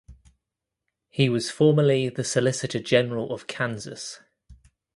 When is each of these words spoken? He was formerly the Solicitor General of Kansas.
He 1.09 1.29
was 1.29 1.51
formerly 1.51 2.09
the 2.09 2.23
Solicitor 2.23 2.79
General 2.79 3.31
of 3.31 3.45
Kansas. 3.45 4.19